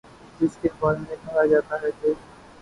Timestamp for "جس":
0.39-0.57